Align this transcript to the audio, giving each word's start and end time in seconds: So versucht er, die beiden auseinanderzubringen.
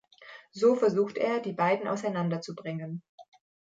So 0.51 0.75
versucht 0.77 1.17
er, 1.19 1.41
die 1.41 1.53
beiden 1.53 1.87
auseinanderzubringen. 1.87 3.03